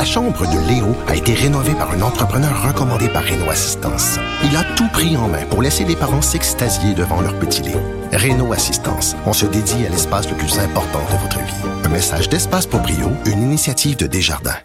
[0.00, 4.18] La chambre de Léo a été rénovée par un entrepreneur recommandé par Renault Assistance.
[4.42, 7.82] Il a tout pris en main pour laisser les parents s'extasier devant leur petit Léo.
[8.10, 11.68] Renault Assistance, on se dédie à l'espace le plus important de votre vie.
[11.84, 14.56] Un message d'Espace pour Brio, une initiative de Desjardins.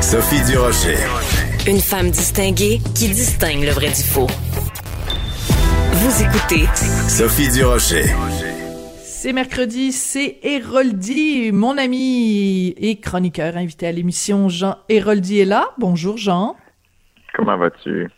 [0.00, 0.98] Sophie Durocher.
[1.68, 4.26] Une femme distinguée qui distingue le vrai du faux.
[5.92, 6.68] Vous écoutez
[7.08, 8.12] Sophie Durocher.
[9.18, 15.70] C'est mercredi, c'est Héroldi, mon ami et chroniqueur invité à l'émission, Jean Héroldi est là.
[15.78, 16.54] Bonjour Jean.
[17.34, 18.10] Comment vas-tu?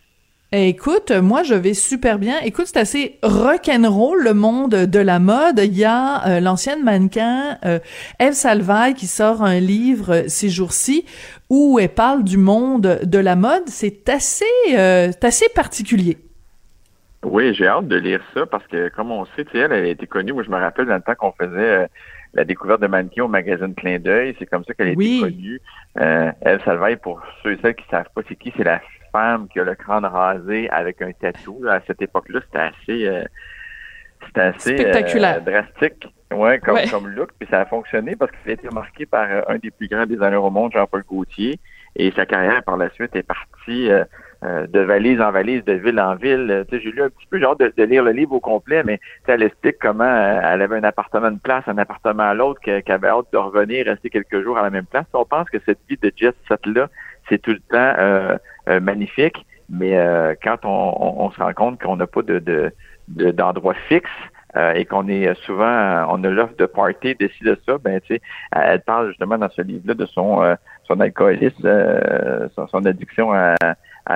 [0.50, 2.40] Écoute, moi je vais super bien.
[2.40, 5.60] Écoute, c'est assez rock'n'roll le monde de la mode.
[5.62, 7.78] Il y a euh, l'ancienne mannequin euh,
[8.18, 11.06] Eve Salvaille qui sort un livre euh, ces jours-ci
[11.48, 13.68] où elle parle du monde de la mode.
[13.68, 16.18] C'est assez, assez particulier.
[17.24, 20.06] Oui, j'ai hâte de lire ça parce que, comme on sait, elle, elle a été
[20.06, 20.32] connue.
[20.32, 21.88] Moi, je me rappelle dans le temps qu'on faisait
[22.34, 24.36] la découverte de mannequin au magazine Clin d'œil.
[24.38, 25.60] C'est comme ça qu'elle a été connue.
[26.00, 28.80] Euh, Eve Salvaille, pour ceux et celles qui savent pas c'est qui, c'est la
[29.12, 31.64] femme qui a le crâne rasé avec un tatou.
[31.68, 33.24] À cette époque-là, c'était assez, euh,
[34.26, 36.06] c'était assez spectaculaire, euh, drastique.
[36.32, 39.40] Ouais, comme, comme look, puis ça a fonctionné parce qu'il a été marqué par euh,
[39.48, 41.58] un des plus grands designers au monde, Jean-Paul Gaultier,
[41.98, 43.90] et sa carrière par la suite est partie
[44.42, 46.64] de valise en valise, de ville en ville.
[46.70, 49.42] j'ai lu un petit peu, genre de, de, lire le livre au complet, mais elle
[49.42, 53.26] explique comment elle avait un appartement de place, un appartement à l'autre, qu'elle avait hâte
[53.32, 55.06] de revenir, rester quelques jours à la même place.
[55.12, 56.88] On pense que cette vie de jet set-là,
[57.28, 62.06] c'est tout le temps euh, magnifique, mais euh, quand on, se rend compte qu'on n'a
[62.06, 62.70] pas de,
[63.08, 64.10] d'endroit fixe,
[64.56, 68.14] euh, et qu'on est souvent, on a l'offre de party, décide de ça, ben tu
[68.14, 70.56] sais, elle parle justement dans ce livre-là de son
[70.88, 71.68] son alcoolisme,
[72.56, 73.54] son, addiction à,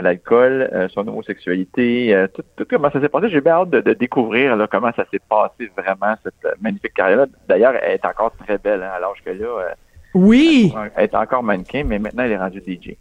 [0.00, 3.28] l'alcool, son homosexualité, tout, comment ça s'est passé?
[3.28, 7.26] J'ai bien hâte de, découvrir là, comment ça s'est passé vraiment cette magnifique carrière-là.
[7.46, 9.74] D'ailleurs, elle est encore très belle, hein, à l'âge que là.
[10.14, 10.74] oui.
[10.96, 12.96] Elle est encore mannequin, mais maintenant elle est rendue DJ.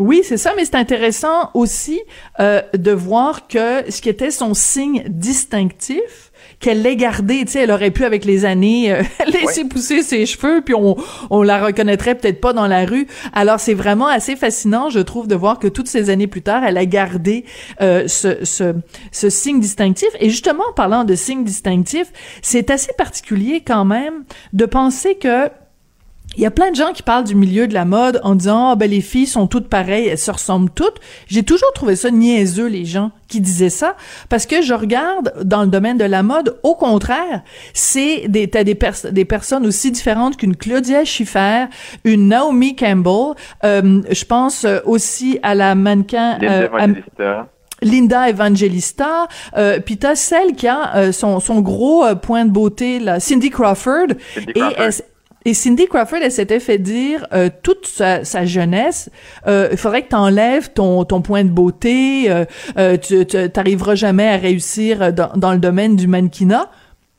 [0.00, 2.00] Oui, c'est ça, mais c'est intéressant aussi
[2.40, 7.60] euh, de voir que ce qui était son signe distinctif, qu'elle l'ait gardé, tu sais,
[7.60, 10.96] elle aurait pu avec les années euh, laisser pousser ses cheveux, puis on,
[11.28, 13.06] on la reconnaîtrait peut-être pas dans la rue.
[13.34, 16.64] Alors c'est vraiment assez fascinant, je trouve, de voir que toutes ces années plus tard,
[16.64, 17.44] elle a gardé
[17.82, 18.74] euh, ce, ce,
[19.12, 20.08] ce signe distinctif.
[20.18, 24.24] Et justement, en parlant de signe distinctif, c'est assez particulier quand même
[24.54, 25.50] de penser que
[26.40, 28.70] il y a plein de gens qui parlent du milieu de la mode en disant
[28.70, 30.96] ah ben les filles sont toutes pareilles, elles se ressemblent toutes.
[31.26, 33.94] J'ai toujours trouvé ça niaiseux les gens qui disaient ça
[34.30, 37.42] parce que je regarde dans le domaine de la mode, au contraire,
[37.74, 38.78] c'est des t'as des,
[39.12, 41.66] des personnes aussi différentes qu'une Claudia Schiffer,
[42.04, 43.34] une Naomi Campbell,
[43.64, 46.68] euh, je pense aussi à la mannequin euh,
[47.82, 52.50] Linda Evangelista, euh, puis t'as celle qui a euh, son, son gros euh, point de
[52.50, 54.76] beauté, là, Cindy Crawford, Cindy Crawford.
[54.78, 54.92] et elle,
[55.46, 59.08] et Cindy Crawford, elle s'était fait dire euh, toute sa, sa jeunesse,
[59.46, 62.44] euh, il faudrait que tu enlèves ton, ton point de beauté, euh,
[62.76, 63.24] euh tu
[63.56, 66.70] n'arriveras jamais à réussir dans, dans, le domaine du mannequinat.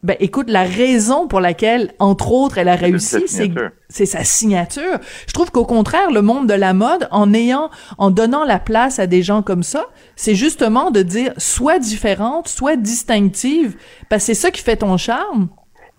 [0.04, 3.52] Ben écoute, la raison pour laquelle, entre autres, elle a réussi, c'est
[3.90, 5.00] c'est sa signature.
[5.28, 9.00] Je trouve qu'au contraire, le monde de la mode, en ayant, en donnant la place
[9.00, 13.76] à des gens comme ça, c'est justement de dire soit différente, soit distinctive,
[14.10, 15.50] parce que c'est ça qui fait ton charme.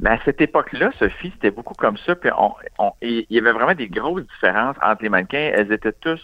[0.02, 2.16] Mais à cette époque-là, Sophie, c'était beaucoup comme ça.
[2.16, 5.52] Puis on, il y avait vraiment des grosses différences entre les mannequins.
[5.54, 6.20] Elles étaient tous,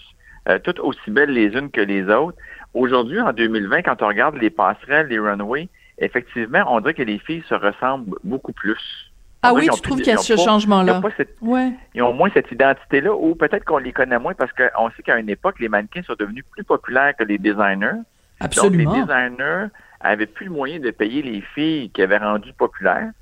[0.48, 2.36] euh, toutes aussi belles les unes que les autres.
[2.74, 5.68] Aujourd'hui, en 2020, quand on regarde les passerelles, les runways,
[5.98, 9.12] effectivement, on dirait que les filles se ressemblent beaucoup plus.
[9.44, 11.00] ah oui, tu trouves qu'il y a ce changement-là?
[11.40, 11.70] Ouais.
[11.94, 15.18] Ils ont moins cette identité-là, ou peut-être qu'on les connaît moins parce qu'on sait qu'à
[15.18, 18.02] une époque, les mannequins sont devenus plus populaires que les designers.
[18.40, 18.90] Absolument.
[18.90, 19.66] Donc, les designers
[20.00, 23.12] avaient plus le moyen de payer les filles qui avaient rendu populaires.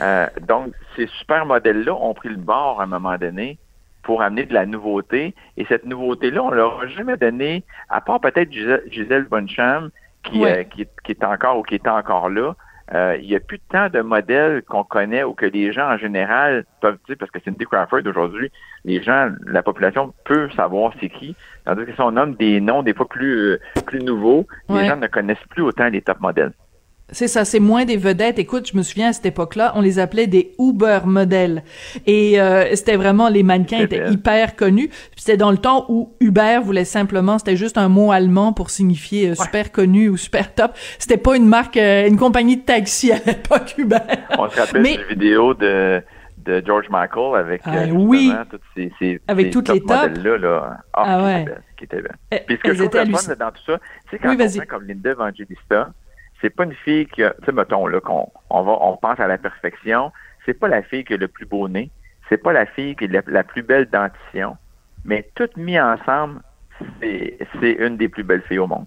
[0.00, 3.58] Euh, donc, ces super modèles-là ont pris le bord à un moment donné
[4.02, 5.34] pour amener de la nouveauté.
[5.56, 9.90] Et cette nouveauté-là, on leur a jamais donné, à part peut-être Gisèle Boncham,
[10.22, 12.54] qui, euh, qui, qui, est encore ou qui est encore là.
[12.94, 15.98] Euh, il n'y a plus tant de modèles qu'on connaît ou que les gens en
[15.98, 18.52] général peuvent dire, parce que Cindy Crawford aujourd'hui,
[18.84, 21.34] les gens, la population peut savoir c'est qui.
[21.64, 25.08] Tandis que si on nomme des noms des fois plus, plus nouveaux, les gens ne
[25.08, 26.52] connaissent plus autant les top modèles.
[27.12, 28.40] C'est ça, c'est moins des vedettes.
[28.40, 31.62] Écoute, je me souviens à cette époque-là, on les appelait des Uber modèles.
[32.04, 34.90] Et euh, c'était vraiment, les mannequins étaient hyper connus.
[35.14, 39.30] C'était dans le temps où Uber voulait simplement, c'était juste un mot allemand pour signifier
[39.30, 40.72] euh, super connu ou super top.
[40.98, 43.98] C'était pas une marque, euh, une compagnie de taxi à l'époque Uber.
[44.36, 44.98] On se rappelle Mais...
[45.08, 46.02] vidéo de
[46.46, 48.32] de George Michael avec ah, oui.
[48.48, 50.76] toutes ces, ces avec toutes les tops là, là.
[50.92, 51.44] Ah, ah ouais.
[51.76, 52.12] qui était bien.
[52.30, 53.80] Eh, Puis ce que je trouve dans tout ça,
[54.10, 55.90] c'est quand oui, on comme Linda Evangelista,
[56.40, 59.18] c'est pas une fille qui a, tu sais, mettons, là, qu'on on va, on pense
[59.20, 60.12] à la perfection.
[60.44, 61.90] C'est pas la fille qui a le plus beau nez.
[62.28, 64.56] C'est pas la fille qui a la, plus belle dentition.
[65.04, 66.40] mais toutes mis ensemble,
[67.00, 68.86] c'est une des plus belles filles au monde.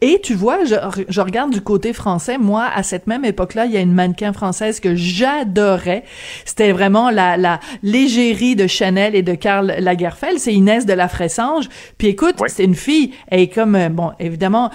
[0.00, 0.74] Et tu vois, je,
[1.08, 2.38] je, regarde du côté français.
[2.38, 6.04] Moi, à cette même époque-là, il y a une mannequin française que j'adorais.
[6.44, 10.38] C'était vraiment la, la légérie de Chanel et de Karl Lagerfeld.
[10.38, 11.68] C'est Inès de la Fressange.
[11.98, 13.12] Puis écoute, c'est une fille.
[13.28, 14.70] Elle est comme, euh, bon, évidemment,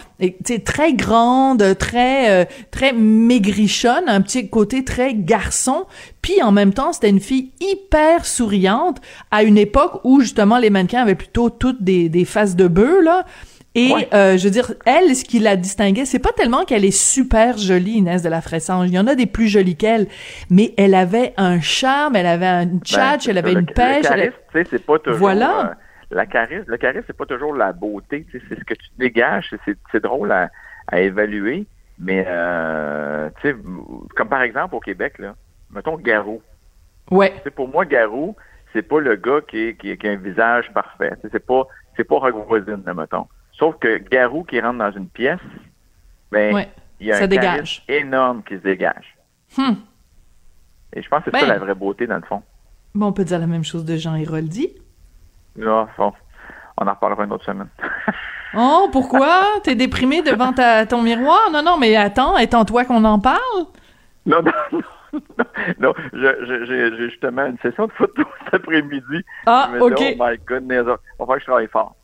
[0.46, 5.86] c'est très grande, très, euh, très maigrichonne, un petit côté très garçon.
[6.22, 8.98] Puis en même temps, c'était une fille hyper souriante
[9.32, 13.04] à une époque où justement les mannequins avaient plutôt toutes des, des faces de bœuf,
[13.04, 13.26] là.
[13.74, 16.92] Et euh, je veux dire, elle, ce qui la distinguait, c'est pas tellement qu'elle est
[16.92, 18.90] super jolie, Inès de la Fressange.
[18.90, 20.08] Il y en a des plus jolies qu'elle,
[20.50, 24.04] mais elle avait un charme, elle avait un tchatch, ben, elle avait une pêche.
[24.04, 25.20] Le charisme, tu sais, c'est pas toujours.
[25.20, 25.70] Voilà.
[25.70, 25.74] Euh,
[26.12, 28.28] la charisme, le charisme, c'est pas toujours la beauté.
[28.34, 29.56] C'est ce que tu dégages.
[29.92, 30.50] C'est drôle à,
[30.88, 31.66] à, évaluer,
[31.98, 33.56] mais euh, tu sais,
[34.18, 35.36] comme par exemple au Québec là,
[35.74, 36.42] mettons Garou.
[37.10, 37.34] Ouais.
[37.46, 38.36] C'est pour moi Garou,
[38.74, 41.14] c'est pas le gars qui, qui, qui a un visage parfait.
[41.32, 41.64] C'est pas
[41.96, 43.28] c'est pas Rogue mettons.
[43.62, 45.40] Sauf que Garou qui rentre dans une pièce,
[46.32, 46.66] ben,
[47.00, 47.84] il y a un dégage.
[47.88, 49.16] énorme qui se dégage.
[49.56, 49.74] Hmm.
[50.94, 51.54] Et je pense que c'est ça ben.
[51.54, 52.42] la vraie beauté, dans le fond.
[52.96, 54.74] Bon, on peut dire la même chose de Jean Héroldi.
[55.58, 56.12] Non, bon,
[56.78, 57.68] on en reparlera une autre semaine.
[58.58, 59.44] oh, pourquoi?
[59.64, 61.52] T'es déprimé devant ta, ton miroir?
[61.54, 63.68] Non, non, mais attends, étant-toi qu'on en parle?
[64.26, 64.82] Non, non, non.
[65.80, 69.24] non, j'ai justement une session de photo cet après-midi.
[69.46, 69.94] Ah, OK.
[70.00, 71.96] oh my goodness, il va falloir que je travaille fort.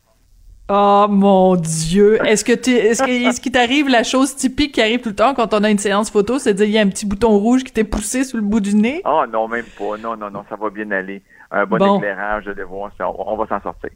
[0.70, 2.18] Oh mon Dieu!
[2.26, 5.32] Est-ce que tu est-ce ce qu'il t'arrive la chose typique qui arrive tout le temps
[5.32, 7.38] quand on a une séance photo, c'est de dire il y a un petit bouton
[7.38, 9.00] rouge qui t'est poussé sous le bout du nez?
[9.06, 9.96] Oh non, même pas.
[9.96, 11.22] Non, non, non, ça va bien aller.
[11.50, 13.88] Un bon, éclairage, je vais voir, on, va s'en sortir.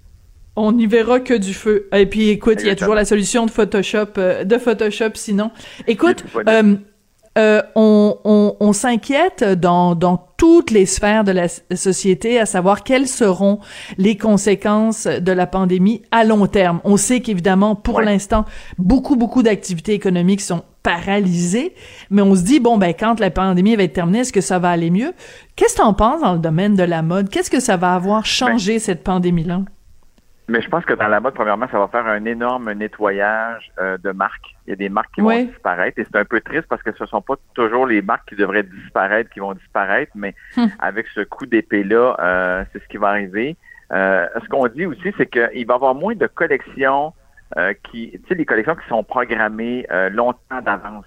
[0.57, 1.89] On n'y verra que du feu.
[1.93, 5.51] Et puis écoute, il y a toujours la solution de Photoshop, euh, de Photoshop sinon.
[5.87, 6.77] Écoute, euh,
[7.37, 13.07] on, on, on s'inquiète dans, dans toutes les sphères de la société, à savoir quelles
[13.07, 13.61] seront
[13.97, 16.81] les conséquences de la pandémie à long terme.
[16.85, 18.45] On sait qu'évidemment, pour l'instant,
[18.77, 21.75] beaucoup, beaucoup d'activités économiques sont paralysées,
[22.11, 24.59] mais on se dit, bon, ben, quand la pandémie va être terminée, est-ce que ça
[24.59, 25.13] va aller mieux?
[25.55, 27.29] Qu'est-ce que tu en penses dans le domaine de la mode?
[27.29, 29.61] Qu'est-ce que ça va avoir changé, ben, cette pandémie-là?
[30.49, 33.97] Mais je pense que dans la mode, premièrement, ça va faire un énorme nettoyage euh,
[34.03, 34.52] de marques.
[34.67, 36.93] Il y a des marques qui vont disparaître et c'est un peu triste parce que
[36.93, 40.67] ce ne sont pas toujours les marques qui devraient disparaître qui vont disparaître, mais hmm.
[40.79, 43.57] avec ce coup d'épée-là, euh, c'est ce qui va arriver.
[43.93, 47.13] Euh, ce qu'on dit aussi, c'est qu'il va y avoir moins de collections
[47.83, 51.05] qui, tu sais, les collections qui sont programmées longtemps d'avance.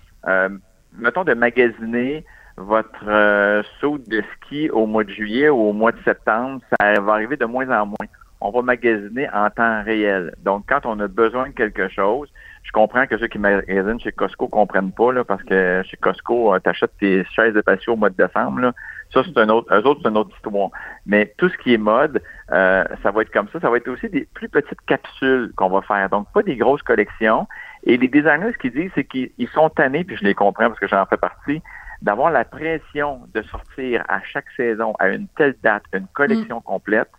[0.95, 2.23] mettons de magasiner
[2.57, 7.13] votre saut de ski au mois de juillet ou au mois de septembre, ça va
[7.13, 8.07] arriver de moins en moins
[8.41, 10.33] on va magasiner en temps réel.
[10.43, 12.29] Donc, quand on a besoin de quelque chose,
[12.65, 16.53] je comprends que ceux qui magasinent chez Costco comprennent pas, là, parce que chez Costco,
[16.53, 18.59] euh, tu achètes tes chaises de patio au mois de décembre.
[18.59, 18.73] Là.
[19.13, 20.69] Ça, c'est un autre, eux autres, c'est une autre histoire.
[21.05, 22.21] Mais tout ce qui est mode,
[22.51, 23.59] euh, ça va être comme ça.
[23.59, 26.09] Ça va être aussi des plus petites capsules qu'on va faire.
[26.09, 27.47] Donc, pas des grosses collections.
[27.83, 30.79] Et les designers, ce qu'ils disent, c'est qu'ils sont tannés, puis je les comprends parce
[30.79, 31.61] que j'en fais partie,
[32.01, 36.63] d'avoir la pression de sortir à chaque saison, à une telle date, une collection mm.
[36.63, 37.09] complète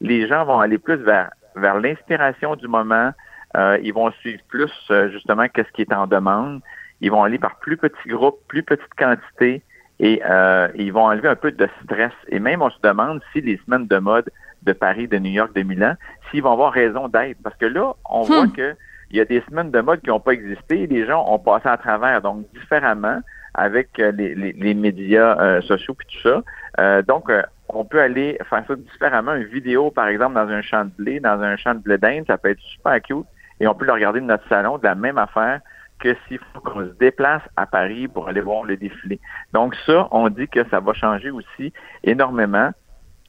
[0.00, 3.12] les gens vont aller plus vers, vers l'inspiration du moment.
[3.56, 6.60] Euh, ils vont suivre plus euh, justement qu'est-ce qui est en demande.
[7.00, 9.62] Ils vont aller par plus petits groupes, plus petites quantités
[9.98, 12.12] et euh, ils vont enlever un peu de stress.
[12.28, 14.30] Et même on se demande si les semaines de mode
[14.62, 15.94] de Paris, de New York, de Milan,
[16.30, 17.38] s'ils vont avoir raison d'être.
[17.42, 18.26] Parce que là, on hmm.
[18.26, 18.74] voit que
[19.10, 20.86] il y a des semaines de mode qui n'ont pas existé.
[20.88, 23.20] Les gens ont passé à travers, donc différemment
[23.54, 26.42] avec les, les, les médias sociaux et tout
[26.76, 27.02] ça.
[27.02, 27.30] donc,
[27.68, 29.34] on peut aller faire ça différemment.
[29.34, 32.24] Une vidéo, par exemple, dans un champ de blé, dans un champ de blé d'Inde,
[32.26, 33.26] ça peut être super cute
[33.60, 35.60] et on peut le regarder de notre salon de la même affaire
[35.98, 39.18] que s'il faut qu'on se déplace à Paris pour aller voir le défilé.
[39.52, 41.72] Donc ça, on dit que ça va changer aussi
[42.04, 42.70] énormément.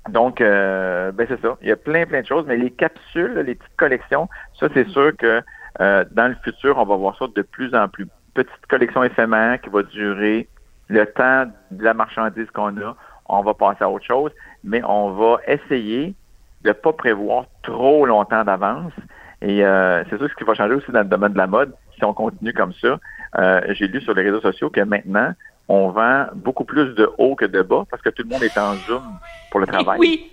[0.09, 1.57] Donc, euh, ben c'est ça.
[1.61, 4.29] Il y a plein, plein de choses, mais les capsules, les petites collections,
[4.59, 5.41] ça, c'est sûr que
[5.79, 8.07] euh, dans le futur, on va voir ça de plus en plus.
[8.33, 10.47] Petite collection éphémère qui va durer
[10.89, 12.95] le temps de la marchandise qu'on a
[13.29, 14.31] on va passer à autre chose,
[14.63, 16.15] mais on va essayer
[16.63, 18.93] de ne pas prévoir trop longtemps d'avance.
[19.41, 21.73] Et euh, c'est ça ce qui va changer aussi dans le domaine de la mode,
[21.95, 22.99] si on continue comme ça.
[23.37, 25.31] Euh, j'ai lu sur les réseaux sociaux que maintenant,
[25.67, 28.57] on vend beaucoup plus de haut que de bas parce que tout le monde est
[28.57, 29.03] en zoom
[29.51, 29.99] pour le travail.
[29.99, 30.31] Oui.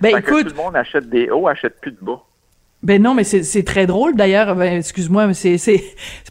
[0.00, 2.20] Ben écoute, tout le monde achète des hauts, achète plus de bas.
[2.82, 4.54] Ben non, mais c'est très drôle d'ailleurs.
[4.54, 5.82] Ben, excuse-moi, mais c'est c'est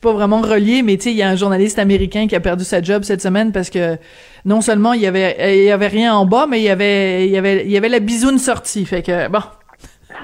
[0.03, 2.63] pas vraiment relié, mais tu sais, il y a un journaliste américain qui a perdu
[2.63, 3.97] sa job cette semaine parce que
[4.45, 7.25] non seulement il y avait il y avait rien en bas, mais il y avait
[7.25, 8.85] il y avait il y avait la bisoune sortie.
[8.85, 9.41] Fait que bon.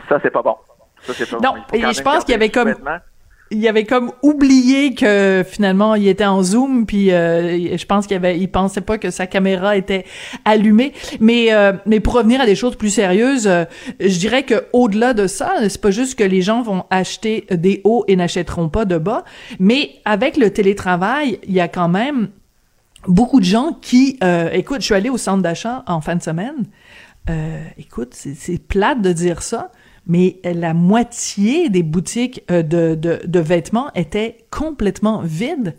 [0.08, 0.56] Ça c'est pas bon.
[1.06, 2.76] Ça c'est pas non, et je pense qu'il y avait comme
[3.52, 8.16] il avait comme oublié que finalement il était en zoom puis euh, je pense qu'il
[8.16, 10.06] avait il pensait pas que sa caméra était
[10.46, 10.94] allumée.
[11.20, 13.66] Mais euh, mais pour revenir à des choses plus sérieuses euh,
[14.00, 17.82] je dirais que au-delà de ça c'est pas juste que les gens vont acheter des
[17.84, 19.24] hauts et n'achèteront pas de bas
[19.60, 22.30] mais avec le télétravail il y a quand même
[23.08, 24.20] beaucoup de gens qui
[24.54, 26.66] écoute je suis allée au centre d'achat en fin de semaine.
[27.78, 29.72] Écoute c'est plate de dire ça
[30.10, 35.76] mais la moitié des boutiques euh, de, de, de vêtements étaient complètement vides.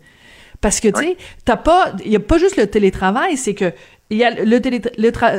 [0.61, 3.73] Parce que, tu sais, t'as pas, il y a pas juste le télétravail, c'est que
[4.09, 4.59] il y a le,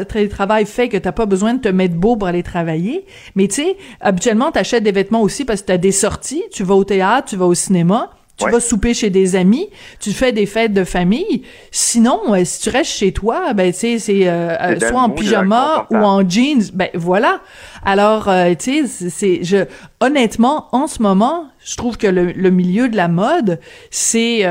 [0.04, 3.56] télétravail fait que t'as pas besoin de te mettre beau pour aller travailler, mais tu
[3.56, 7.28] sais, habituellement t'achètes des vêtements aussi parce que t'as des sorties, tu vas au théâtre,
[7.28, 8.10] tu vas au cinéma,
[8.42, 9.68] tu vas souper chez des amis,
[10.00, 11.42] tu fais des fêtes de famille.
[11.70, 15.10] Sinon, euh, si tu restes chez toi, ben tu sais, c'est euh, euh, soit en
[15.10, 16.62] pyjama ou en jeans.
[16.74, 17.40] Ben voilà.
[17.84, 19.64] Alors, tu sais, c'est je
[20.00, 24.46] honnêtement en ce moment, je trouve que le, milieu de la mode, c'est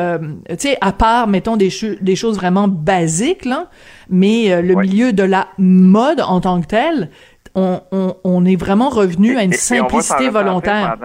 [0.49, 1.69] tu sais, à part mettons des
[2.01, 3.67] des choses vraiment basiques là,
[4.09, 7.09] mais le milieu de la mode en tant que tel,
[7.55, 10.97] on, on, on est vraiment revenu à une simplicité volontaire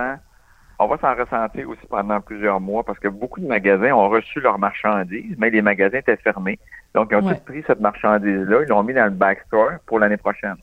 [0.79, 4.41] on va s'en ressentir aussi pendant plusieurs mois parce que beaucoup de magasins ont reçu
[4.41, 6.59] leurs marchandises, mais les magasins étaient fermés.
[6.95, 10.17] Donc, ils ont tous pris cette marchandise-là, ils l'ont mis dans le backstore pour l'année
[10.19, 10.57] prochaine.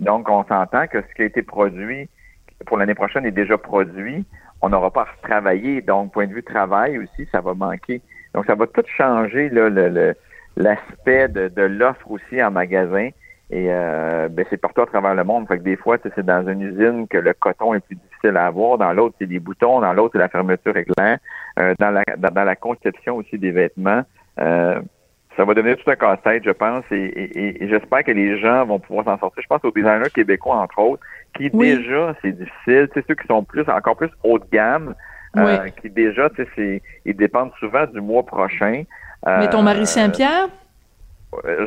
[0.00, 2.08] Donc, on s'entend que ce qui a été produit
[2.66, 4.24] pour l'année prochaine est déjà produit.
[4.62, 5.82] On n'aura pas à retravailler.
[5.82, 8.00] Donc, point de vue travail aussi, ça va manquer.
[8.34, 9.50] Donc, ça va tout changer
[10.56, 13.10] l'aspect le, de, de l'offre aussi en magasin.
[13.52, 15.48] Et euh, ben, c'est partout à travers le monde.
[15.48, 18.46] Fait que des fois, c'est dans une usine que le coton est plus difficile à
[18.46, 18.78] avoir.
[18.78, 19.80] Dans l'autre, c'est les boutons.
[19.80, 21.18] Dans l'autre, c'est la fermeture éclair.
[21.58, 24.02] Euh, dans, la, dans, la conception aussi des vêtements.
[24.38, 24.80] Euh,
[25.36, 29.04] ça va devenir tout un casse-tête, je pense, et, j'espère que les gens vont pouvoir
[29.04, 29.42] s'en sortir.
[29.42, 31.02] Je pense aux designers québécois, entre autres,
[31.34, 32.88] qui déjà, c'est difficile.
[32.94, 34.94] C'est ceux qui sont plus, encore plus haut de gamme,
[35.36, 38.84] euh, qui déjà, tu sais, ils dépendent souvent du mois prochain.
[39.26, 40.48] Mais ton mari Saint-Pierre?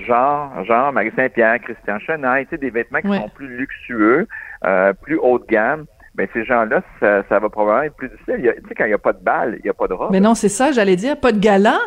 [0.05, 4.27] Genre, genre Marie Saint-Pierre, Christian Chenaille, tu sais, des vêtements qui sont plus luxueux,
[4.65, 8.35] euh, plus haut de gamme ben ces gens-là, ça, ça, va probablement être plus difficile.
[8.37, 10.11] Tu sais, quand il n'y a pas de balle, il n'y a pas de robe.
[10.11, 11.79] Mais non, c'est ça, j'allais dire, pas de gala.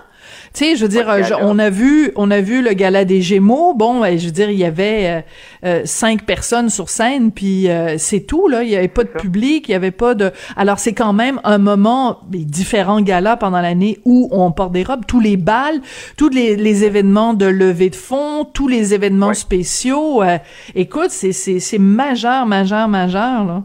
[0.53, 1.07] Tu sais, je veux dire,
[1.41, 3.73] on a vu, on a vu le gala des Gémeaux.
[3.75, 5.21] Bon, ben, je veux dire, il y avait euh,
[5.65, 8.65] euh cinq personnes sur scène, puis euh, c'est tout là.
[8.65, 10.33] Il y avait pas de public, il y avait pas de.
[10.57, 14.83] Alors c'est quand même un moment, les différents galas pendant l'année où on porte des
[14.83, 15.81] robes, tous les balles,
[16.17, 20.25] tous les, les événements de levée de fonds, tous les événements spéciaux.
[20.25, 20.39] Euh,
[20.75, 23.63] écoute, c'est c'est c'est majeur, majeur, majeur là.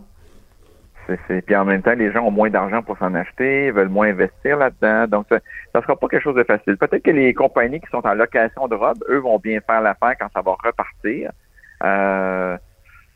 [1.27, 4.09] C'est, puis en même temps, les gens ont moins d'argent pour s'en acheter, veulent moins
[4.09, 5.07] investir là-dedans.
[5.07, 5.39] Donc, ça
[5.75, 6.77] ne sera pas quelque chose de facile.
[6.77, 10.15] Peut-être que les compagnies qui sont en location de robes, eux, vont bien faire l'affaire
[10.19, 11.31] quand ça va repartir.
[11.83, 12.57] Euh,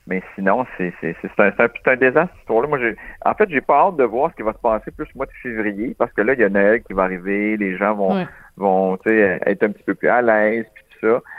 [0.08, 2.68] mais sinon, c'est, c'est, c'est, un, c'est un, désastre, cette histoire-là.
[2.68, 5.08] Moi, j'ai, en fait, j'ai pas hâte de voir ce qui va se passer plus
[5.16, 7.76] au mois de février, parce que là, il y a Noël qui va arriver, les
[7.78, 8.26] gens vont,
[8.56, 10.66] vont être un petit peu plus à l'aise,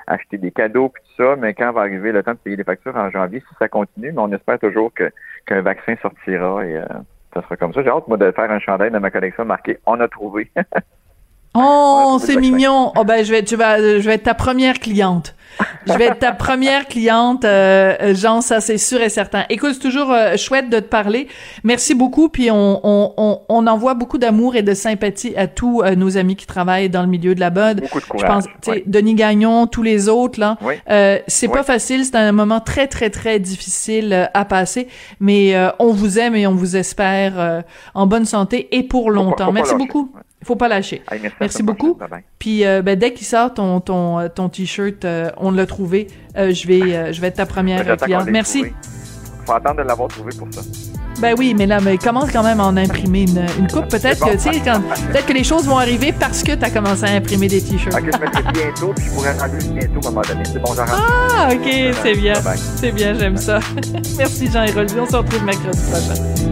[0.07, 2.65] acheter des cadeaux, puis tout ça, mais quand va arriver le temps de payer les
[2.65, 5.11] factures en janvier, si ça continue, mais on espère toujours que
[5.47, 6.85] qu'un vaccin sortira et euh,
[7.35, 7.83] ça sera comme ça.
[7.83, 10.51] J'ai hâte, moi, de faire un chandail dans ma collection marqué «On a trouvé».
[11.59, 12.93] Oh, c'est mignon.
[12.97, 15.35] Oh ben je vais tu vas je vais être ta première cliente.
[15.87, 19.45] Je vais être ta première cliente euh, Jean, ça c'est sûr et certain.
[19.49, 21.29] Écoute, c'est toujours euh, chouette de te parler.
[21.65, 25.95] Merci beaucoup puis on on on, envoie beaucoup d'amour et de sympathie à tous euh,
[25.95, 27.83] nos amis qui travaillent dans le milieu de la mode.
[27.83, 28.45] Beaucoup de courage.
[28.45, 30.59] Je pense sais, Denis Gagnon, tous les autres là.
[30.91, 34.89] Euh, c'est pas facile, c'est un moment très très très difficile à passer,
[35.21, 39.53] mais on vous aime et on vous espère en bonne santé et pour longtemps.
[39.53, 40.11] Merci beaucoup
[40.47, 41.03] faut pas lâcher.
[41.41, 41.99] merci, beaucoup.
[42.39, 46.07] Puis euh, ben, dès qu'il sort ton ton euh, ton t-shirt, euh, on l'a trouvé.
[46.37, 48.29] je vais je vais être ta première cliente.
[48.31, 48.65] Merci.
[49.45, 50.61] Faut attendre de l'avoir trouvé pour ça.
[51.21, 53.89] Ben oui, mais là, mais commence quand même à en imprimer une, une coupe.
[53.89, 57.05] Peut-être que, tu sais, peut-être que les choses vont arriver parce que tu as commencé
[57.05, 57.95] à imprimer des t-shirts.
[57.97, 60.43] Ok, je mettrai bientôt, puis je pourrais rendre bientôt à un moment donné.
[60.45, 60.95] C'est bon, j'arrête.
[60.95, 62.35] Ah, ok, c'est bien.
[62.77, 63.61] C'est bien, j'aime ça.
[64.19, 64.95] Merci, Jean-Héroldi.
[65.01, 66.46] On se retrouve mercredi prochain.